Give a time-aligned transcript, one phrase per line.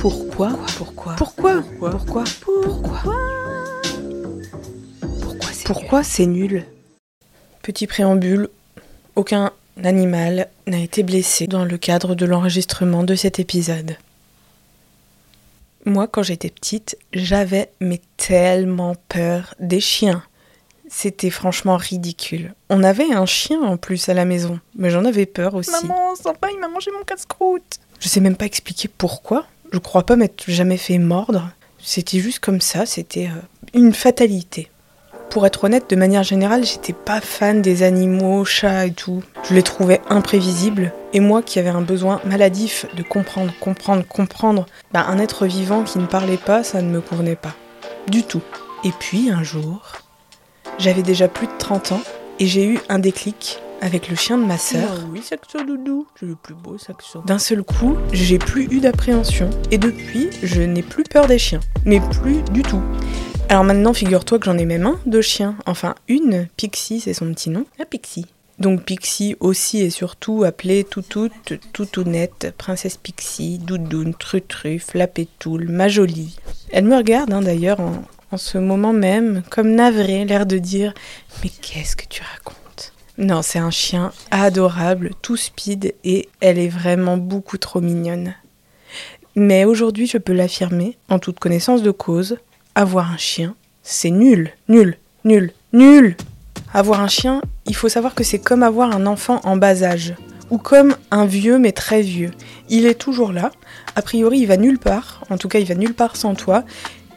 [0.00, 3.14] Pourquoi Pourquoi Pourquoi Pourquoi Pourquoi
[5.64, 6.66] Pourquoi c'est nul
[7.62, 8.48] Petit préambule,
[9.16, 13.96] aucun animal n'a été blessé dans le cadre de l'enregistrement de cet épisode.
[15.86, 20.22] Moi, quand j'étais petite, j'avais mais tellement peur des chiens.
[20.88, 22.54] C'était franchement ridicule.
[22.70, 25.70] On avait un chien en plus à la maison, mais j'en avais peur aussi.
[25.70, 27.80] Maman, sympa, il m'a mangé mon casse-croûte.
[27.98, 29.46] Je sais même pas expliquer pourquoi.
[29.72, 31.50] Je crois pas m'être jamais fait mordre.
[31.78, 33.40] C'était juste comme ça, c'était euh,
[33.74, 34.70] une fatalité.
[35.30, 39.22] Pour être honnête, de manière générale, j'étais pas fan des animaux, chats et tout.
[39.48, 40.92] Je les trouvais imprévisibles.
[41.12, 45.82] Et moi qui avais un besoin maladif de comprendre, comprendre, comprendre, bah, un être vivant
[45.82, 47.54] qui ne parlait pas, ça ne me convenait pas.
[48.08, 48.42] Du tout.
[48.84, 49.82] Et puis un jour,
[50.78, 52.02] j'avais déjà plus de 30 ans
[52.38, 54.88] et j'ai eu un déclic avec le chien de ma sœur.
[54.92, 57.22] Ah oui, Saxo Doudou, c'est le plus beau Saxo.
[57.26, 59.50] D'un seul coup, j'ai plus eu d'appréhension.
[59.70, 61.60] Et depuis, je n'ai plus peur des chiens.
[61.84, 62.82] Mais plus du tout.
[63.48, 65.56] Alors maintenant, figure-toi que j'en ai même un de chien.
[65.66, 66.48] Enfin, une.
[66.56, 67.64] Pixie, c'est son petit nom.
[67.78, 68.26] La Pixie.
[68.58, 76.38] Donc Pixie aussi et surtout appelée Toutoute, Toutounette, Princesse Pixie, Doudoune, Trutru, Flapetoule, ma jolie.
[76.72, 78.02] Elle me regarde hein, d'ailleurs en,
[78.32, 80.94] en ce moment même, comme navrée, l'air de dire
[81.42, 82.65] Mais qu'est-ce que tu racontes?
[83.18, 88.34] Non, c'est un chien adorable, tout speed, et elle est vraiment beaucoup trop mignonne.
[89.34, 92.36] Mais aujourd'hui, je peux l'affirmer, en toute connaissance de cause,
[92.74, 96.16] avoir un chien, c'est nul, nul, nul, nul
[96.74, 100.14] Avoir un chien, il faut savoir que c'est comme avoir un enfant en bas âge,
[100.50, 102.32] ou comme un vieux mais très vieux.
[102.68, 103.50] Il est toujours là,
[103.94, 106.64] a priori il va nulle part, en tout cas il va nulle part sans toi,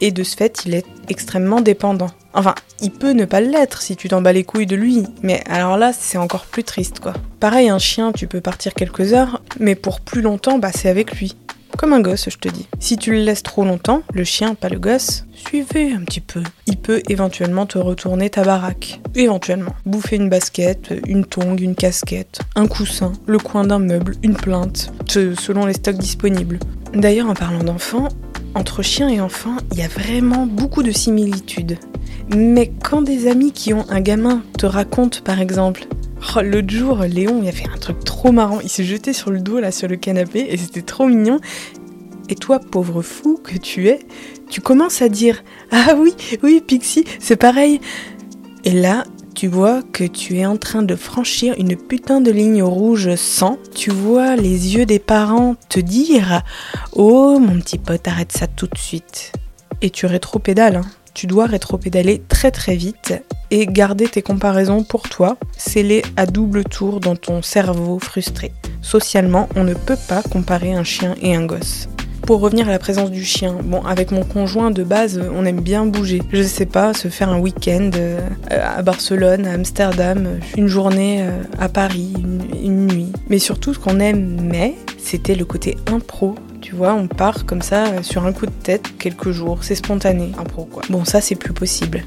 [0.00, 2.10] et de ce fait, il est extrêmement dépendant.
[2.32, 5.42] Enfin, il peut ne pas l'être si tu t'en bats les couilles de lui, mais
[5.48, 7.14] alors là, c'est encore plus triste, quoi.
[7.40, 11.18] Pareil, un chien, tu peux partir quelques heures, mais pour plus longtemps, bah c'est avec
[11.18, 11.36] lui.
[11.76, 12.68] Comme un gosse, je te dis.
[12.78, 16.42] Si tu le laisses trop longtemps, le chien, pas le gosse, suivez un petit peu.
[16.66, 19.00] Il peut éventuellement te retourner ta baraque.
[19.14, 19.74] Éventuellement.
[19.86, 24.92] Bouffer une basket, une tongue, une casquette, un coussin, le coin d'un meuble, une plainte,
[25.06, 26.58] selon les stocks disponibles.
[26.92, 28.08] D'ailleurs, en parlant d'enfants,
[28.54, 31.78] entre chien et enfant, il y a vraiment beaucoup de similitudes.
[32.34, 35.86] Mais quand des amis qui ont un gamin te racontent, par exemple,
[36.36, 38.60] oh, l'autre jour, Léon, il a fait un truc trop marrant.
[38.60, 41.40] Il s'est jeté sur le dos, là, sur le canapé, et c'était trop mignon.
[42.28, 44.00] Et toi, pauvre fou que tu es,
[44.48, 47.80] tu commences à dire Ah oui, oui, Pixie, c'est pareil.
[48.64, 49.04] Et là,
[49.40, 53.56] tu vois que tu es en train de franchir une putain de ligne rouge sans.
[53.74, 56.42] Tu vois les yeux des parents te dire
[56.92, 59.32] Oh mon petit pote, arrête ça tout de suite.
[59.80, 60.76] Et tu rétropédales.
[60.76, 60.84] Hein.
[61.14, 63.14] Tu dois rétropédaler très très vite
[63.50, 68.52] et garder tes comparaisons pour toi, scellées à double tour dans ton cerveau frustré.
[68.82, 71.88] Socialement, on ne peut pas comparer un chien et un gosse.
[72.36, 75.84] Revenir à la présence du chien, bon, avec mon conjoint de base, on aime bien
[75.84, 76.22] bouger.
[76.32, 78.20] Je sais pas, se faire un week-end euh,
[78.50, 82.12] à Barcelone, à Amsterdam, une journée euh, à Paris,
[82.62, 83.12] une, nuit.
[83.28, 87.86] Mais surtout, ce qu'on aimait, c'était le côté impro tu vois, on part comme ça
[87.86, 90.82] euh, sur un coup de tête quelques jours, c'est spontané, impro quoi.
[90.90, 92.04] Bon, ça c'est plus possible.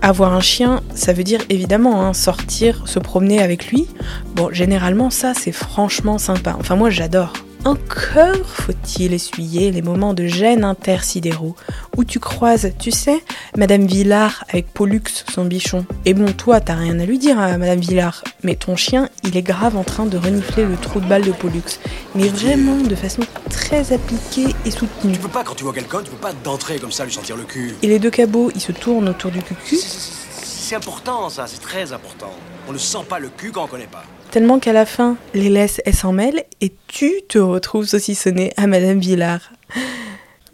[0.00, 3.86] Avoir un chien, ça veut dire évidemment hein, sortir, se promener avec lui.
[4.34, 6.56] Bon, généralement ça c'est franchement sympa.
[6.58, 7.34] Enfin moi j'adore.
[7.66, 11.54] Encore faut-il essuyer les moments de gêne intersidéraux
[11.94, 13.22] où tu croises, tu sais,
[13.54, 15.84] Madame Villard avec Pollux, son bichon.
[16.06, 19.36] Et bon, toi, t'as rien à lui dire à Madame Villard, mais ton chien, il
[19.36, 21.78] est grave en train de renifler le trou de balle de Pollux.
[22.14, 25.12] Mais vraiment de façon très appliquée et soutenue.
[25.12, 27.36] Tu peux pas, quand tu vois quelqu'un, tu peux pas d'entrer comme ça, lui sentir
[27.36, 27.74] le cul.
[27.82, 29.76] Et les deux cabots, ils se tournent autour du cucu.
[29.76, 32.30] C'est important, ça, c'est très important.
[32.68, 34.04] On ne sent pas le cul quand on connaît pas.
[34.30, 38.68] Tellement qu'à la fin, les laisses, elles s'en mêlent et tu te retrouves saucissonné à
[38.68, 39.50] Madame Villard.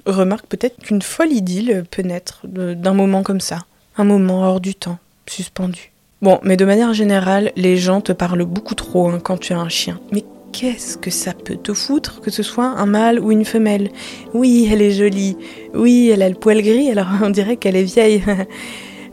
[0.06, 3.66] Remarque peut-être qu'une folle idylle peut naître d'un moment comme ça.
[3.98, 5.92] Un moment hors du temps, suspendu.
[6.22, 9.59] Bon, mais de manière générale, les gens te parlent beaucoup trop hein, quand tu as
[9.59, 10.00] un chien.
[10.10, 13.91] Mais qu'est-ce que ça peut te foutre que ce soit un mâle ou une femelle?
[14.32, 15.37] Oui, elle est jolie.
[15.75, 18.23] Oui, elle a le poil gris, alors on dirait qu'elle est vieille.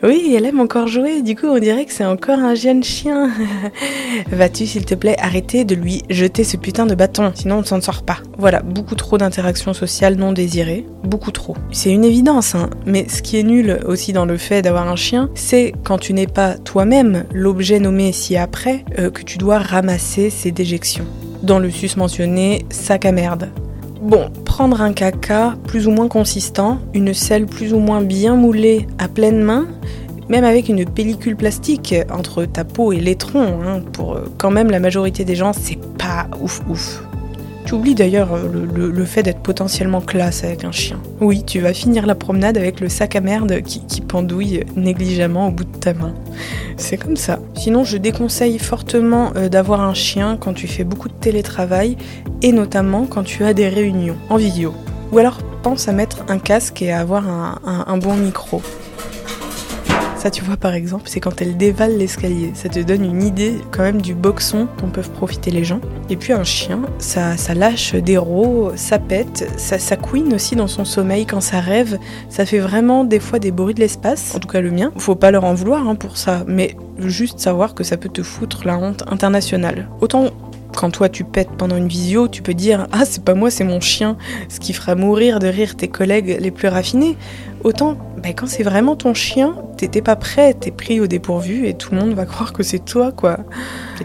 [0.06, 3.32] Oui, elle aime encore jouer, du coup on dirait que c'est encore un jeune chien.
[4.34, 7.66] Vas-tu s'il te plaît arrêter de lui jeter ce putain de bâton, sinon on ne
[7.66, 8.18] s'en sort pas.
[8.38, 11.56] Voilà, beaucoup trop d'interactions sociales non désirées, beaucoup trop.
[11.72, 14.98] C'est une évidence, hein, mais ce qui est nul aussi dans le fait d'avoir un
[14.98, 20.30] chien, c'est quand tu n'es pas toi-même l'objet nommé ci-après, euh, que tu dois ramasser
[20.30, 21.06] ses déjections.
[21.44, 23.52] Dans le sus mentionné sac à merde.
[24.02, 28.86] Bon, prendre un caca plus ou moins consistant, une selle plus ou moins bien moulée
[29.00, 29.66] à pleine main,
[30.30, 34.70] même avec une pellicule plastique entre ta peau et l'étron, hein, pour euh, quand même
[34.70, 37.04] la majorité des gens, c'est pas ouf ouf.
[37.66, 41.00] Tu oublies d'ailleurs euh, le, fait d'être potentiellement classe avec un chien.
[41.22, 45.52] Oui, tu vas finir la promenade avec le sac à merde qui, pendouille négligemment au
[45.52, 46.14] bout de ta main.
[46.78, 47.40] C'est comme ça.
[47.56, 51.98] Sinon, je déconseille fortement euh, d'avoir un chien quand tu fais beaucoup de télétravail
[52.42, 54.74] et notamment quand tu as des réunions en vidéo.
[55.12, 57.24] Ou alors pense à mettre un casque et à avoir
[57.66, 58.62] un bon micro.
[60.24, 62.52] Ça, tu vois, par exemple, c'est quand elle dévale l'escalier.
[62.54, 65.82] Ça te donne une idée quand même du boxon dont peuvent profiter les gens.
[66.10, 70.56] Et puis un chien, ça, ça lâche des rots, ça pète, ça, ça couine aussi
[70.56, 72.00] dans son sommeil quand ça rêve.
[72.30, 74.94] Ça fait vraiment des fois des bruits de l'espace, en tout cas le mien.
[74.96, 78.24] Faut pas leur en vouloir hein, pour ça, mais juste savoir que ça peut te
[78.24, 79.90] foutre la honte internationale.
[80.00, 80.30] Autant
[80.76, 83.64] quand toi tu pètes pendant une visio, tu peux dire Ah, c'est pas moi, c'est
[83.64, 84.18] mon chien,
[84.50, 87.18] ce qui fera mourir de rire tes collègues les plus raffinés.
[87.64, 91.74] Autant, bah, quand c'est vraiment ton chien, t'étais pas prêt, t'es pris au dépourvu et
[91.74, 93.40] tout le monde va croire que c'est toi, quoi.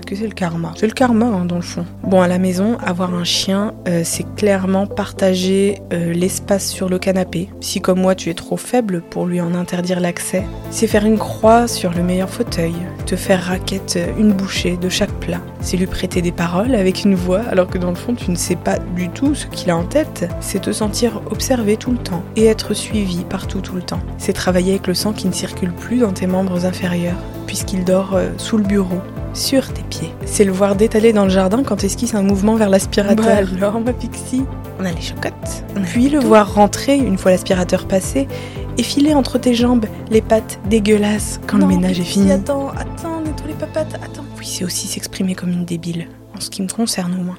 [0.07, 0.73] Que c'est le karma.
[0.77, 1.85] C'est le karma, hein, dans le fond.
[2.03, 6.99] Bon, à la maison, avoir un chien, euh, c'est clairement partager euh, l'espace sur le
[6.99, 7.51] canapé.
[7.61, 11.19] Si, comme moi, tu es trop faible pour lui en interdire l'accès, c'est faire une
[11.19, 12.75] croix sur le meilleur fauteuil,
[13.05, 15.41] te faire raquette euh, une bouchée de chaque plat.
[15.61, 18.37] C'est lui prêter des paroles avec une voix, alors que dans le fond, tu ne
[18.37, 20.31] sais pas du tout ce qu'il a en tête.
[20.41, 24.01] C'est te sentir observé tout le temps et être suivi partout tout le temps.
[24.17, 28.19] C'est travailler avec le sang qui ne circule plus dans tes membres inférieurs, puisqu'il dort
[28.39, 29.01] sous le bureau,
[29.39, 30.13] sur tes pieds.
[30.27, 33.25] C'est le voir d'étaler dans le jardin quand esquisse un mouvement vers l'aspirateur.
[33.25, 34.43] Bah alors, ma pixie
[34.81, 35.65] On a les chocottes.
[35.87, 38.29] Puis le voir rentrer, une fois l'aspirateur passé,
[38.77, 42.31] et filer entre tes jambes les pattes dégueulasses quand le ménage est fini.
[42.31, 44.25] Attends, attends, nettoie les papates, attends.
[44.39, 47.39] Oui, c'est aussi s'exprimer comme une débile, en ce qui me concerne au moins.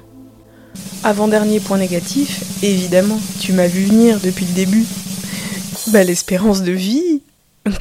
[1.02, 4.84] Avant-dernier point négatif, évidemment, tu m'as vu venir depuis le début.
[5.92, 7.22] Bah, l'espérance de vie.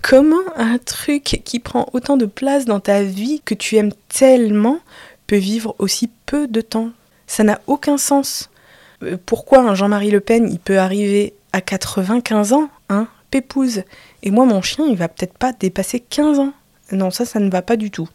[0.01, 4.79] Comment un truc qui prend autant de place dans ta vie que tu aimes tellement
[5.27, 6.89] peut vivre aussi peu de temps?
[7.27, 8.49] Ça n'a aucun sens.
[9.03, 13.83] Euh, Pourquoi un Jean-Marie Le Pen, il peut arriver à 95 ans, hein, pépouze
[14.23, 16.53] Et moi, mon chien, il va peut-être pas dépasser 15 ans.
[16.91, 18.09] Non, ça, ça ne va pas du tout.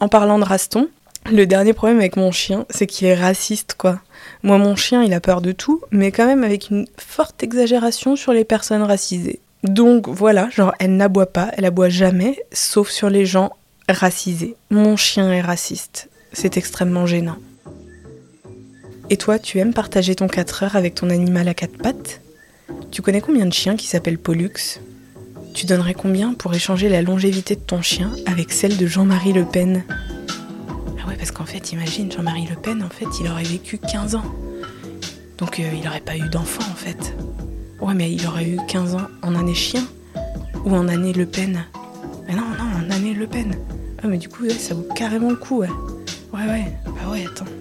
[0.00, 0.88] En parlant de Raston,
[1.30, 4.00] le dernier problème avec mon chien, c'est qu'il est raciste, quoi.
[4.42, 8.16] Moi, mon chien, il a peur de tout, mais quand même avec une forte exagération
[8.16, 9.40] sur les personnes racisées.
[9.62, 13.52] Donc voilà, genre, elle n'aboie pas, elle aboie jamais, sauf sur les gens
[13.88, 14.56] racisés.
[14.70, 16.08] Mon chien est raciste.
[16.32, 17.36] C'est extrêmement gênant.
[19.10, 22.20] Et toi, tu aimes partager ton 4 heures avec ton animal à quatre pattes?
[22.90, 24.80] Tu connais combien de chiens qui s'appellent Pollux?
[25.54, 29.44] Tu donnerais combien pour échanger la longévité de ton chien avec celle de Jean-Marie Le
[29.44, 29.84] Pen?
[29.88, 34.14] Ah ouais, parce qu'en fait, imagine, Jean-Marie Le Pen, en fait, il aurait vécu 15
[34.14, 34.24] ans.
[35.38, 37.14] Donc euh, il n'aurait pas eu d'enfant, en fait.
[37.82, 39.82] Ouais, mais il aurait eu 15 ans en année chien
[40.64, 41.64] ou en année Le Pen.
[42.28, 43.56] Mais non, non, en année Le Pen.
[44.00, 45.68] Ah, mais du coup, ça vaut carrément le coup, ouais.
[46.32, 46.72] Ouais, ouais.
[46.86, 47.51] Bah ouais, attends.